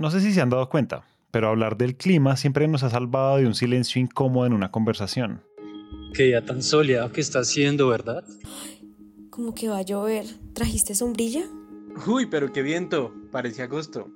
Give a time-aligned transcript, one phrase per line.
[0.00, 3.36] No sé si se han dado cuenta, pero hablar del clima siempre nos ha salvado
[3.36, 5.42] de un silencio incómodo en una conversación.
[6.14, 8.24] Qué día tan soleado que está haciendo, ¿verdad?
[9.28, 10.24] Como que va a llover.
[10.54, 11.42] ¿Trajiste sombrilla?
[12.06, 13.12] Uy, pero qué viento.
[13.30, 14.08] Parece agosto.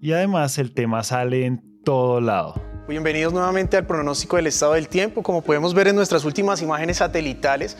[0.00, 2.54] Y además el tema sale en todo lado.
[2.88, 5.22] Bienvenidos nuevamente al pronóstico del estado del tiempo.
[5.22, 7.78] Como podemos ver en nuestras últimas imágenes satelitales,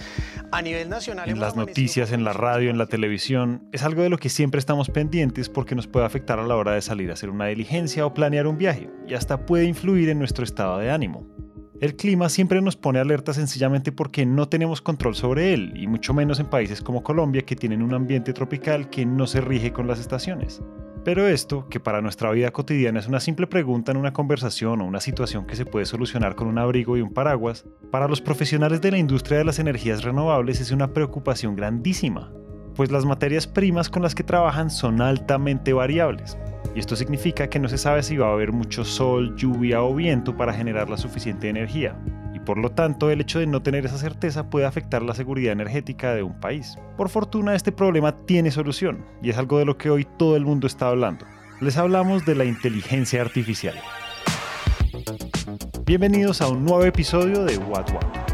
[0.52, 1.28] a nivel nacional...
[1.28, 4.60] En las noticias, en la radio, en la televisión, es algo de lo que siempre
[4.60, 8.06] estamos pendientes porque nos puede afectar a la hora de salir a hacer una diligencia
[8.06, 11.26] o planear un viaje, y hasta puede influir en nuestro estado de ánimo.
[11.80, 16.14] El clima siempre nos pone alerta sencillamente porque no tenemos control sobre él, y mucho
[16.14, 19.88] menos en países como Colombia que tienen un ambiente tropical que no se rige con
[19.88, 20.62] las estaciones.
[21.04, 24.84] Pero esto, que para nuestra vida cotidiana es una simple pregunta en una conversación o
[24.84, 28.80] una situación que se puede solucionar con un abrigo y un paraguas, para los profesionales
[28.80, 32.32] de la industria de las energías renovables es una preocupación grandísima,
[32.76, 36.38] pues las materias primas con las que trabajan son altamente variables.
[36.74, 39.92] Y esto significa que no se sabe si va a haber mucho sol, lluvia o
[39.94, 41.98] viento para generar la suficiente energía
[42.44, 46.14] por lo tanto el hecho de no tener esa certeza puede afectar la seguridad energética
[46.14, 46.76] de un país.
[46.96, 50.44] Por fortuna este problema tiene solución y es algo de lo que hoy todo el
[50.44, 51.26] mundo está hablando.
[51.60, 53.74] Les hablamos de la inteligencia artificial.
[55.84, 58.31] Bienvenidos a un nuevo episodio de What What.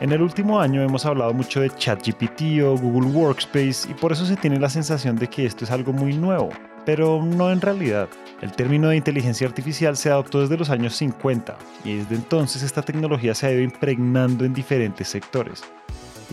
[0.00, 4.24] En el último año hemos hablado mucho de ChatGPT o Google Workspace y por eso
[4.24, 6.50] se tiene la sensación de que esto es algo muy nuevo,
[6.86, 8.08] pero no en realidad.
[8.40, 12.82] El término de inteligencia artificial se adoptó desde los años 50 y desde entonces esta
[12.82, 15.64] tecnología se ha ido impregnando en diferentes sectores.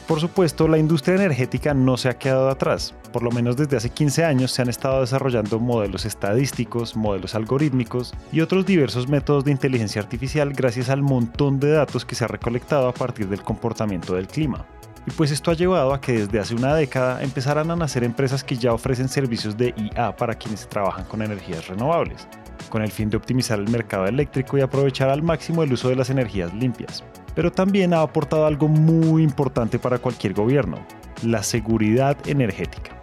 [0.07, 2.93] Por supuesto, la industria energética no se ha quedado atrás.
[3.11, 8.13] Por lo menos desde hace 15 años se han estado desarrollando modelos estadísticos, modelos algorítmicos
[8.31, 12.27] y otros diversos métodos de inteligencia artificial gracias al montón de datos que se ha
[12.27, 14.65] recolectado a partir del comportamiento del clima.
[15.07, 18.43] Y pues esto ha llevado a que desde hace una década empezaran a nacer empresas
[18.43, 22.27] que ya ofrecen servicios de IA para quienes trabajan con energías renovables,
[22.69, 25.95] con el fin de optimizar el mercado eléctrico y aprovechar al máximo el uso de
[25.95, 27.03] las energías limpias.
[27.35, 30.79] Pero también ha aportado algo muy importante para cualquier gobierno,
[31.23, 32.95] la seguridad energética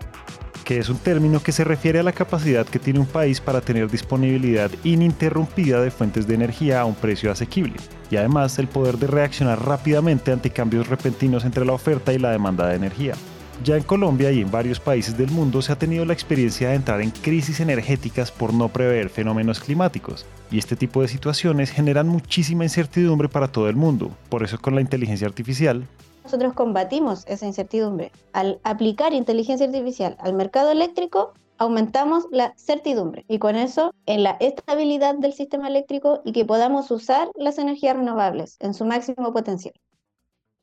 [0.63, 3.61] que es un término que se refiere a la capacidad que tiene un país para
[3.61, 7.77] tener disponibilidad ininterrumpida de fuentes de energía a un precio asequible,
[8.11, 12.31] y además el poder de reaccionar rápidamente ante cambios repentinos entre la oferta y la
[12.31, 13.15] demanda de energía.
[13.65, 16.75] Ya en Colombia y en varios países del mundo se ha tenido la experiencia de
[16.75, 22.09] entrar en crisis energéticas por no prever fenómenos climáticos, y este tipo de situaciones generan
[22.09, 24.11] muchísima incertidumbre para todo el mundo.
[24.31, 25.87] Por eso con la inteligencia artificial
[26.25, 28.13] nosotros combatimos esa incertidumbre.
[28.33, 34.37] Al aplicar inteligencia artificial al mercado eléctrico, aumentamos la certidumbre y con eso en la
[34.41, 39.75] estabilidad del sistema eléctrico y que podamos usar las energías renovables en su máximo potencial.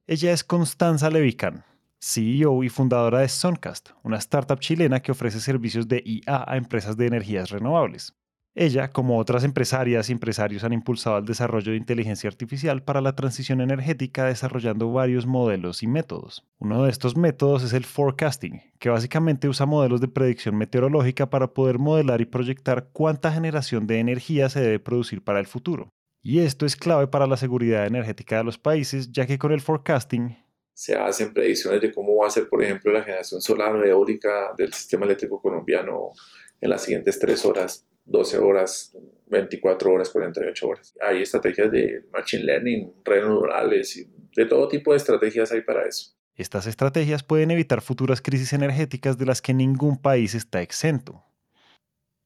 [0.08, 1.64] Ella es Constanza Levican,
[2.02, 6.96] CEO y fundadora de Suncast, una startup chilena que ofrece servicios de IA a empresas
[6.96, 8.16] de energías renovables.
[8.56, 13.16] Ella, como otras empresarias y empresarios, han impulsado el desarrollo de inteligencia artificial para la
[13.16, 16.46] transición energética desarrollando varios modelos y métodos.
[16.58, 21.54] Uno de estos métodos es el forecasting, que básicamente usa modelos de predicción meteorológica para
[21.54, 25.90] poder modelar y proyectar cuánta generación de energía se debe producir para el futuro.
[26.22, 29.62] Y esto es clave para la seguridad energética de los países, ya que con el
[29.62, 30.36] forecasting
[30.80, 34.54] se hacen predicciones de cómo va a ser, por ejemplo, la generación solar o eólica
[34.58, 36.12] del sistema eléctrico colombiano
[36.62, 38.98] en las siguientes tres horas 12 horas,
[39.28, 40.96] 24 horas, 48 horas.
[41.06, 45.86] Hay estrategias de machine learning, redes neurales y de todo tipo de estrategias hay para
[45.86, 46.14] eso.
[46.38, 51.26] Estas estrategias pueden evitar futuras crisis energéticas de las que ningún país está exento.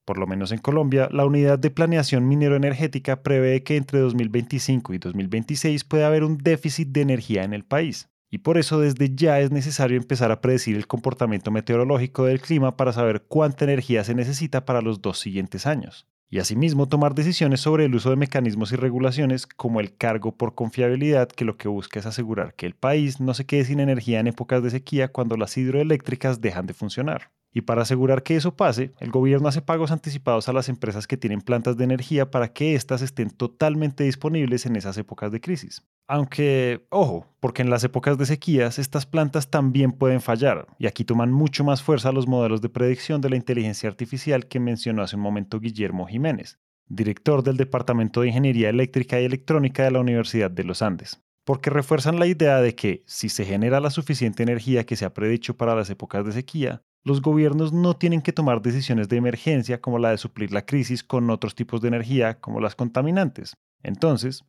[0.05, 4.99] Por lo menos en Colombia, la Unidad de Planeación Minero-Energética prevé que entre 2025 y
[4.99, 9.39] 2026 puede haber un déficit de energía en el país y por eso desde ya
[9.41, 14.15] es necesario empezar a predecir el comportamiento meteorológico del clima para saber cuánta energía se
[14.15, 16.07] necesita para los dos siguientes años.
[16.31, 20.55] Y asimismo tomar decisiones sobre el uso de mecanismos y regulaciones como el cargo por
[20.55, 24.19] confiabilidad que lo que busca es asegurar que el país no se quede sin energía
[24.19, 27.29] en épocas de sequía cuando las hidroeléctricas dejan de funcionar.
[27.53, 31.17] Y para asegurar que eso pase, el gobierno hace pagos anticipados a las empresas que
[31.17, 35.83] tienen plantas de energía para que éstas estén totalmente disponibles en esas épocas de crisis.
[36.07, 41.05] Aunque, ojo, porque en las épocas de sequías estas plantas también pueden fallar, y aquí
[41.05, 45.15] toman mucho más fuerza los modelos de predicción de la inteligencia artificial que mencionó hace
[45.15, 46.57] un momento Guillermo Jiménez,
[46.87, 51.69] director del Departamento de Ingeniería Eléctrica y Electrónica de la Universidad de los Andes porque
[51.69, 55.57] refuerzan la idea de que si se genera la suficiente energía que se ha predicho
[55.57, 59.99] para las épocas de sequía, los gobiernos no tienen que tomar decisiones de emergencia como
[59.99, 63.55] la de suplir la crisis con otros tipos de energía como las contaminantes.
[63.83, 64.43] Entonces,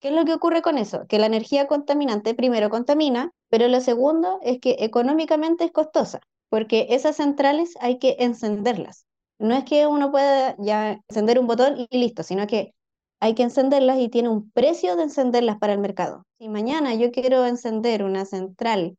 [0.00, 1.06] ¿qué es lo que ocurre con eso?
[1.06, 6.86] Que la energía contaminante primero contamina, pero lo segundo es que económicamente es costosa, porque
[6.90, 9.06] esas centrales hay que encenderlas.
[9.38, 12.72] no es que uno pueda ya encender un botón y listo, sino que
[13.20, 16.24] hay que encenderlas y tiene un precio de encenderlas para el mercado.
[16.38, 18.96] Si mañana yo quiero encender una central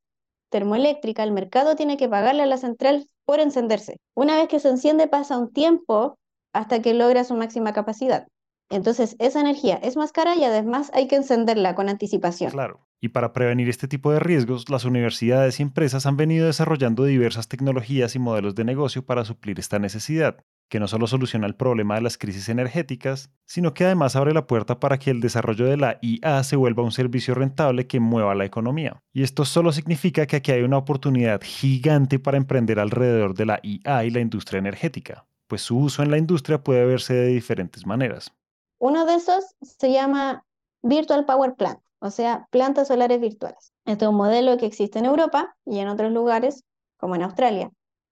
[0.56, 3.98] termoeléctrica, el mercado tiene que pagarle a la central por encenderse.
[4.16, 6.18] Una vez que se enciende pasa un tiempo
[6.54, 8.25] hasta que logra su máxima capacidad.
[8.69, 12.52] Entonces, esa energía es más cara y además hay que encenderla con anticipación.
[12.52, 12.85] Claro.
[13.06, 17.48] Y para prevenir este tipo de riesgos, las universidades y empresas han venido desarrollando diversas
[17.48, 21.94] tecnologías y modelos de negocio para suplir esta necesidad, que no solo soluciona el problema
[21.94, 25.78] de las crisis energéticas, sino que además abre la puerta para que el desarrollo de
[25.78, 29.04] la IA se vuelva un servicio rentable que mueva la economía.
[29.13, 33.60] Y esto solo significa que aquí hay una oportunidad gigante para emprender alrededor de la
[33.62, 37.86] IA y la industria energética, pues su uso en la industria puede verse de diferentes
[37.86, 38.34] maneras.
[38.80, 40.44] Uno de esos se llama
[40.81, 43.74] Virtual Power Plant, o sea, plantas solares virtuales.
[43.84, 46.63] Este es un modelo que existe en Europa y en otros lugares,
[46.98, 47.72] como en Australia,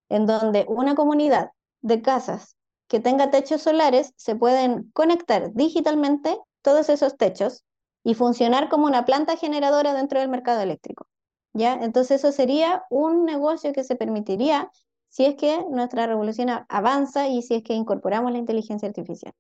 [0.10, 1.52] en donde una comunidad
[1.82, 2.56] de casas
[2.88, 7.64] que tenga techos solares se pueden conectar digitalmente todos esos techos
[8.04, 11.06] y funcionar como una planta generadora dentro del mercado eléctrico.
[11.54, 11.74] ¿Ya?
[11.74, 14.72] Entonces eso sería un negocio que se permitiría
[15.10, 19.34] si es que nuestra revolución avanza y si es que incorporamos la inteligencia artificial.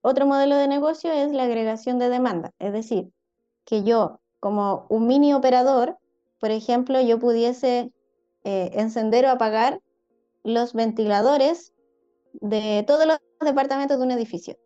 [0.00, 3.10] Otro modelo de negocio es la agregación de demanda, es decir,
[3.66, 5.98] que yo como un mini operador,
[6.40, 7.92] por ejemplo, yo pudiese
[8.44, 9.80] eh, encender o apagar
[10.44, 11.74] los ventiladores
[12.32, 14.56] de todos los departamentos de un edificio.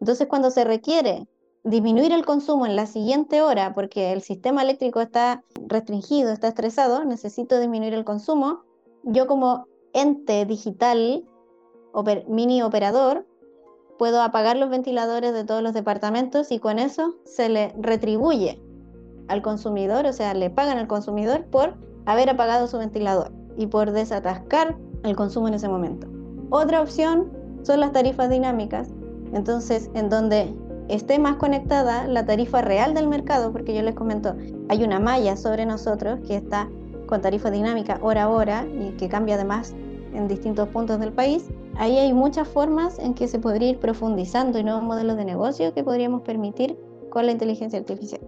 [0.00, 1.28] Entonces, cuando se requiere
[1.62, 7.04] disminuir el consumo en la siguiente hora porque el sistema eléctrico está restringido, está estresado,
[7.04, 8.64] necesito disminuir el consumo,
[9.04, 11.24] yo como ente digital,
[12.28, 13.26] mini operador,
[14.00, 18.58] puedo apagar los ventiladores de todos los departamentos y con eso se le retribuye
[19.28, 21.74] al consumidor, o sea, le pagan al consumidor por
[22.06, 26.08] haber apagado su ventilador y por desatascar el consumo en ese momento.
[26.48, 27.30] Otra opción
[27.62, 28.88] son las tarifas dinámicas,
[29.34, 30.50] entonces en donde
[30.88, 34.34] esté más conectada la tarifa real del mercado, porque yo les comento,
[34.70, 36.70] hay una malla sobre nosotros que está
[37.06, 39.74] con tarifa dinámica hora a hora y que cambia además
[40.14, 44.58] en distintos puntos del país, ahí hay muchas formas en que se podría ir profundizando
[44.58, 46.76] y nuevos modelos de negocio que podríamos permitir
[47.10, 48.20] con la inteligencia artificial.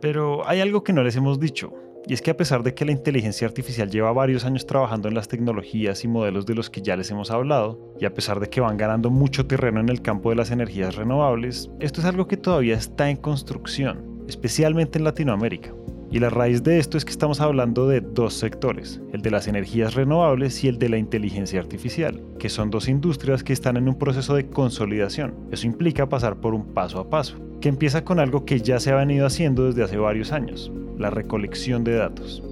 [0.00, 1.72] Pero hay algo que no les hemos dicho,
[2.06, 5.14] y es que a pesar de que la inteligencia artificial lleva varios años trabajando en
[5.14, 8.48] las tecnologías y modelos de los que ya les hemos hablado, y a pesar de
[8.48, 12.28] que van ganando mucho terreno en el campo de las energías renovables, esto es algo
[12.28, 15.74] que todavía está en construcción, especialmente en Latinoamérica.
[16.10, 19.48] Y la raíz de esto es que estamos hablando de dos sectores, el de las
[19.48, 23.88] energías renovables y el de la inteligencia artificial, que son dos industrias que están en
[23.88, 25.34] un proceso de consolidación.
[25.50, 28.92] Eso implica pasar por un paso a paso, que empieza con algo que ya se
[28.92, 32.42] ha venido haciendo desde hace varios años, la recolección de datos.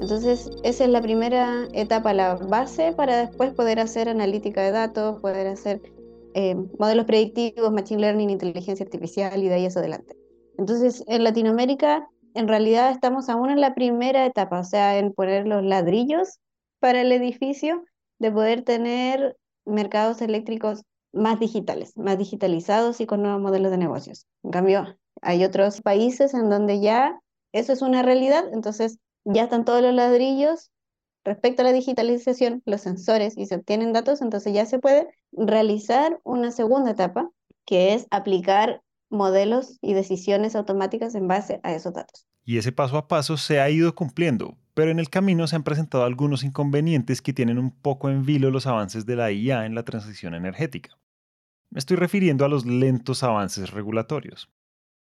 [0.00, 5.20] Entonces, esa es la primera etapa, la base para después poder hacer analítica de datos,
[5.20, 5.82] poder hacer
[6.34, 10.16] eh, modelos predictivos, machine learning, inteligencia artificial y de ahí hacia adelante.
[10.58, 15.46] Entonces, en Latinoamérica, en realidad estamos aún en la primera etapa, o sea, en poner
[15.46, 16.40] los ladrillos
[16.80, 17.84] para el edificio,
[18.18, 20.82] de poder tener mercados eléctricos
[21.12, 24.26] más digitales, más digitalizados y con nuevos modelos de negocios.
[24.42, 27.20] En cambio, hay otros países en donde ya
[27.52, 30.70] eso es una realidad, entonces ya están todos los ladrillos
[31.24, 36.20] respecto a la digitalización, los sensores y se obtienen datos, entonces ya se puede realizar
[36.24, 37.30] una segunda etapa,
[37.64, 42.26] que es aplicar modelos y decisiones automáticas en base a esos datos.
[42.44, 45.64] Y ese paso a paso se ha ido cumpliendo, pero en el camino se han
[45.64, 49.74] presentado algunos inconvenientes que tienen un poco en vilo los avances de la IA en
[49.74, 50.98] la transición energética.
[51.70, 54.50] Me estoy refiriendo a los lentos avances regulatorios.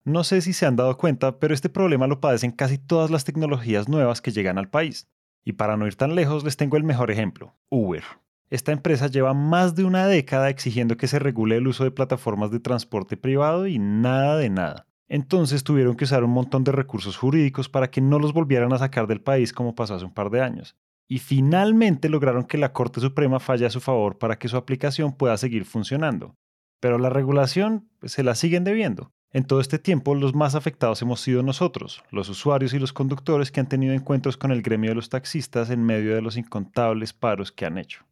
[0.03, 3.25] No sé si se han dado cuenta, pero este problema lo padecen casi todas las
[3.25, 5.07] tecnologías nuevas que llegan al país.
[5.43, 8.03] Y para no ir tan lejos, les tengo el mejor ejemplo, Uber.
[8.51, 12.51] Esta empresa lleva más de una década exigiendo que se regule el uso de plataformas
[12.51, 14.87] de transporte privado y nada de nada.
[15.07, 18.77] Entonces tuvieron que usar un montón de recursos jurídicos para que no los volvieran a
[18.77, 20.75] sacar del país como pasó hace un par de años.
[21.07, 25.13] Y finalmente lograron que la Corte Suprema falle a su favor para que su aplicación
[25.13, 26.35] pueda seguir funcionando.
[26.79, 29.11] Pero la regulación pues, se la siguen debiendo.
[29.31, 33.51] En todo este tiempo los más afectados hemos sido nosotros, los usuarios y los conductores
[33.51, 37.11] que han tenido encuentros con el gremio de los taxistas en medio de los incontables
[37.11, 38.05] paros que han hecho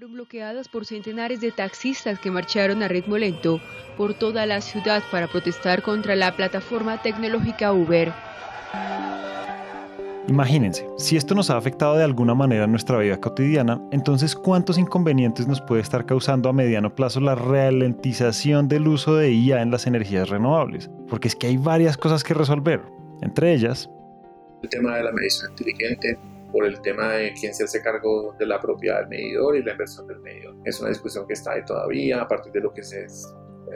[0.00, 3.60] fueron bloqueadas por centenares de taxistas que marcharon a ritmo lento
[3.98, 8.10] por toda la ciudad para protestar contra la plataforma tecnológica Uber.
[10.26, 14.78] Imagínense, si esto nos ha afectado de alguna manera en nuestra vida cotidiana, entonces ¿cuántos
[14.78, 19.70] inconvenientes nos puede estar causando a mediano plazo la ralentización del uso de IA en
[19.70, 20.88] las energías renovables?
[21.10, 22.80] Porque es que hay varias cosas que resolver,
[23.20, 23.90] entre ellas...
[24.62, 26.18] El tema de la medición inteligente,
[26.50, 29.72] por el tema de quién se hace cargo de la propiedad del medidor y la
[29.72, 30.54] inversión del medidor.
[30.64, 33.06] Es una discusión que está ahí todavía a partir de lo que se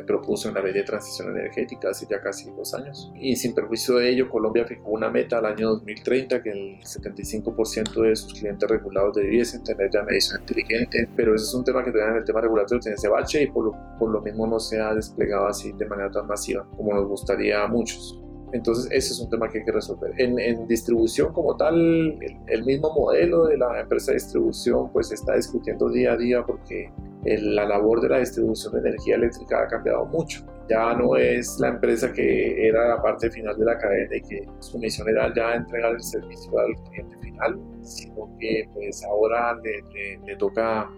[0.03, 3.13] propuso en la ley de transición energética hace ya casi dos años.
[3.15, 8.03] Y sin perjuicio de ello, Colombia fijó una meta al año 2030 que el 75%
[8.03, 11.93] de sus clientes regulados debiesen tener ya medición inteligente, pero ese es un tema que
[11.93, 14.59] todavía en el tema regulatorio tiene ese bache y por lo, por lo mismo no
[14.59, 18.21] se ha desplegado así de manera tan masiva como nos gustaría a muchos.
[18.55, 20.13] Entonces, ese es un tema que hay que resolver.
[20.17, 25.91] En, distribución como tal, el, mismo modelo de la empresa de distribución pues está discutiendo
[25.91, 26.89] día a día porque
[27.25, 30.47] la labor de la distribución de energía eléctrica ha cambiado mucho.
[30.69, 34.49] Ya no es la empresa que era la parte final de la cadena y que
[34.61, 40.17] su misión era ya entregar el servicio al cliente final, sino que pues ahora le,
[40.25, 40.89] le toca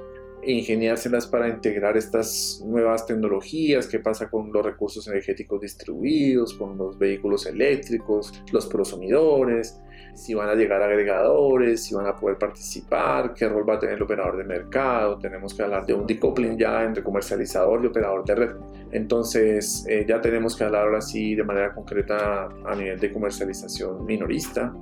[0.46, 6.98] ingeniárselas para integrar estas nuevas tecnologías, qué pasa con los recursos energéticos distribuidos, con los
[6.98, 9.80] vehículos eléctricos, los prosumidores,
[10.14, 13.96] si van a llegar agregadores, si van a poder participar, qué rol va a tener
[13.96, 18.24] el operador de mercado, tenemos que hablar de un decoupling ya entre comercializador y operador
[18.24, 18.50] de red.
[18.92, 24.06] Entonces eh, ya tenemos que hablar ahora sí de manera concreta a nivel de comercialización
[24.06, 24.74] minorista,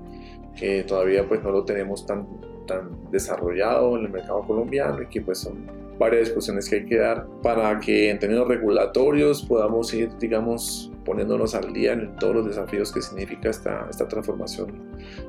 [0.57, 2.27] que todavía pues no lo tenemos tan
[2.67, 5.67] tan desarrollado en el mercado colombiano y que pues son
[5.99, 11.55] varias discusiones que hay que dar para que en términos regulatorios podamos ir, digamos, poniéndonos
[11.55, 14.73] al día en todos los desafíos que significa esta, esta transformación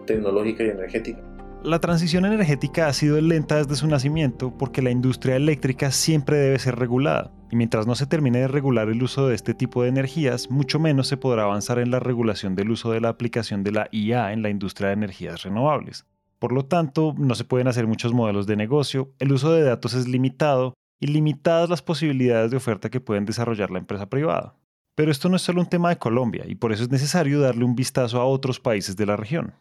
[0.05, 1.21] tecnológica y energética.
[1.63, 6.59] La transición energética ha sido lenta desde su nacimiento porque la industria eléctrica siempre debe
[6.59, 9.89] ser regulada, y mientras no se termine de regular el uso de este tipo de
[9.89, 13.71] energías, mucho menos se podrá avanzar en la regulación del uso de la aplicación de
[13.71, 16.05] la IA en la industria de energías renovables.
[16.39, 19.93] Por lo tanto, no se pueden hacer muchos modelos de negocio, el uso de datos
[19.93, 24.55] es limitado y limitadas las posibilidades de oferta que pueden desarrollar la empresa privada.
[24.95, 27.65] Pero esto no es solo un tema de Colombia y por eso es necesario darle
[27.65, 29.53] un vistazo a otros países de la región.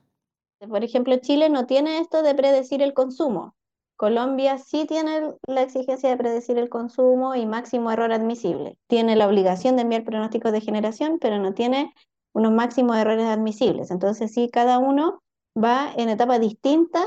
[0.68, 3.54] Por ejemplo, Chile no tiene esto de predecir el consumo.
[3.96, 8.76] Colombia sí tiene la exigencia de predecir el consumo y máximo error admisible.
[8.88, 11.92] Tiene la obligación de enviar pronósticos de generación, pero no tiene
[12.32, 13.90] unos máximos errores admisibles.
[13.90, 15.22] Entonces sí, cada uno
[15.56, 17.04] va en etapa distinta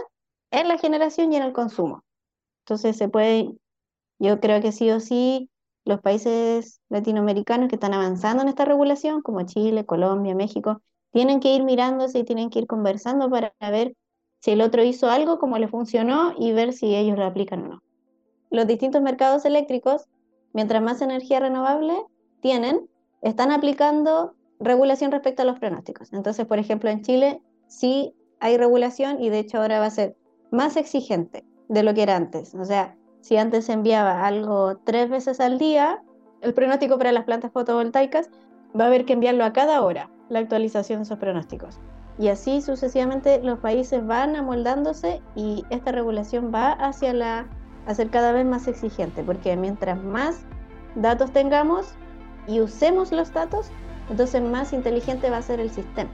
[0.51, 2.04] en la generación y en el consumo.
[2.66, 3.51] Entonces se puede,
[4.20, 5.50] yo creo que sí o sí,
[5.86, 11.54] los países latinoamericanos que están avanzando en esta regulación, como Chile, Colombia, México, tienen que
[11.54, 13.96] ir mirándose y tienen que ir conversando para ver
[14.42, 17.68] si el otro hizo algo, cómo le funcionó y ver si ellos lo aplican o
[17.68, 17.84] no.
[18.50, 20.06] Los distintos mercados eléctricos,
[20.54, 21.96] mientras más energía renovable
[22.42, 22.89] tienen,
[23.22, 26.12] están aplicando regulación respecto a los pronósticos.
[26.13, 30.15] Entonces, por ejemplo, en Chile sí hay regulación y de hecho ahora va a ser
[30.51, 32.56] más exigente de lo que era antes.
[32.56, 36.01] O sea, si antes se enviaba algo tres veces al día,
[36.41, 38.29] el pronóstico para las plantas fotovoltaicas
[38.79, 41.79] va a haber que enviarlo a cada hora, la actualización de esos pronósticos.
[42.20, 47.48] Y así sucesivamente los países van amoldándose y esta regulación va hacia la
[47.86, 50.46] a cada vez más exigente, porque mientras más
[50.96, 51.94] datos tengamos
[52.46, 53.70] y usemos los datos,
[54.10, 56.10] entonces más inteligente va a ser el sistema.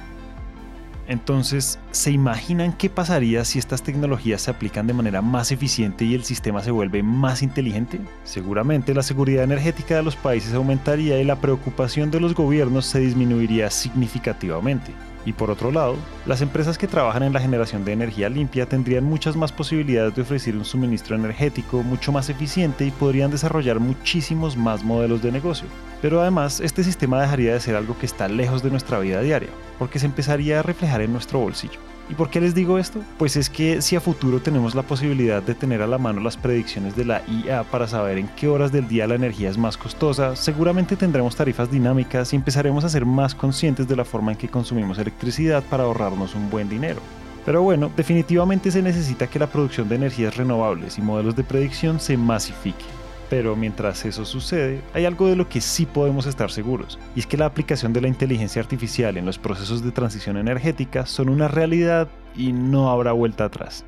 [1.08, 6.14] Entonces, ¿se imaginan qué pasaría si estas tecnologías se aplican de manera más eficiente y
[6.14, 8.00] el sistema se vuelve más inteligente?
[8.24, 13.00] Seguramente la seguridad energética de los países aumentaría y la preocupación de los gobiernos se
[13.00, 14.94] disminuiría significativamente.
[15.26, 19.04] Y por otro lado, las empresas que trabajan en la generación de energía limpia tendrían
[19.04, 24.58] muchas más posibilidades de ofrecer un suministro energético mucho más eficiente y podrían desarrollar muchísimos
[24.58, 25.68] más modelos de negocio.
[26.02, 29.50] Pero además, este sistema dejaría de ser algo que está lejos de nuestra vida diaria,
[29.80, 31.80] porque se empezaría a reflejar en nuestro bolsillo.
[32.10, 33.02] ¿Y por qué les digo esto?
[33.18, 36.36] Pues es que si a futuro tenemos la posibilidad de tener a la mano las
[36.36, 39.78] predicciones de la IA para saber en qué horas del día la energía es más
[39.78, 44.38] costosa, seguramente tendremos tarifas dinámicas y empezaremos a ser más conscientes de la forma en
[44.38, 47.00] que consumimos electricidad para ahorrarnos un buen dinero.
[47.46, 52.00] Pero bueno, definitivamente se necesita que la producción de energías renovables y modelos de predicción
[52.00, 53.03] se masifiquen.
[53.34, 57.26] Pero mientras eso sucede, hay algo de lo que sí podemos estar seguros, y es
[57.26, 61.48] que la aplicación de la inteligencia artificial en los procesos de transición energética son una
[61.48, 63.86] realidad y no habrá vuelta atrás.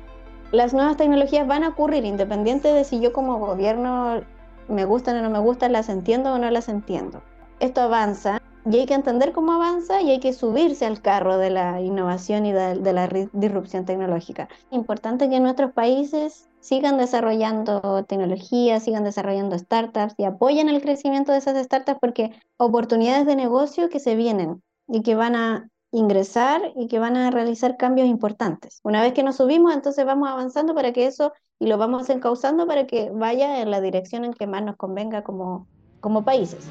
[0.50, 4.20] Las nuevas tecnologías van a ocurrir independiente de si yo como gobierno
[4.68, 7.22] me gustan o no me gustan, las entiendo o no las entiendo.
[7.60, 11.50] Esto avanza y hay que entender cómo avanza y hay que subirse al carro de
[11.50, 14.48] la innovación y de, la disrupción tecnológica.
[14.72, 21.38] Importante que nuestros países sigan desarrollando tecnología, sigan desarrollando startups y apoyen el crecimiento de
[21.38, 26.88] esas startups porque oportunidades de negocio que se vienen y que van a ingresar y
[26.88, 28.80] que van a realizar cambios importantes.
[28.82, 32.66] Una vez que nos subimos, entonces vamos avanzando para que eso y lo vamos encauzando
[32.66, 35.68] para que vaya en la dirección en que más nos convenga como,
[36.00, 36.66] como países.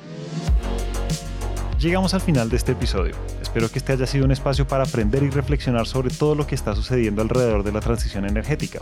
[1.80, 3.16] Llegamos al final de este episodio.
[3.42, 6.56] Espero que este haya sido un espacio para aprender y reflexionar sobre todo lo que
[6.56, 8.80] está sucediendo alrededor de la transición energética.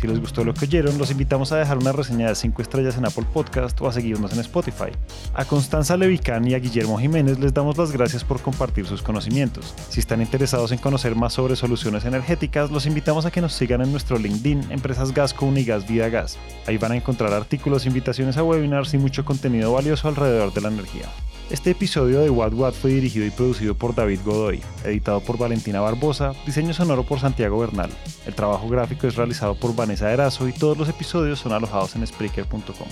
[0.00, 2.96] Si les gustó lo que oyeron, los invitamos a dejar una reseña de 5 estrellas
[2.96, 4.92] en Apple Podcast o a seguirnos en Spotify.
[5.34, 9.74] A Constanza Levicán y a Guillermo Jiménez les damos las gracias por compartir sus conocimientos.
[9.88, 13.80] Si están interesados en conocer más sobre soluciones energéticas, los invitamos a que nos sigan
[13.80, 16.38] en nuestro LinkedIn Empresas Gasco Unigas Vida Gas.
[16.66, 20.68] Ahí van a encontrar artículos, invitaciones a webinars y mucho contenido valioso alrededor de la
[20.68, 21.06] energía.
[21.48, 25.80] Este episodio de What What fue dirigido y producido por David Godoy, editado por Valentina
[25.80, 27.90] Barbosa, diseño sonoro por Santiago Bernal.
[28.26, 32.04] El trabajo gráfico es realizado por Vanessa Erazo y todos los episodios son alojados en
[32.04, 32.88] Spreaker.com.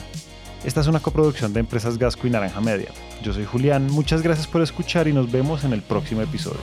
[0.65, 2.91] Esta es una coproducción de Empresas Gasco y Naranja Media.
[3.25, 6.61] Yo soy Julián, muchas gracias por escuchar y nos vemos en el próximo episodio.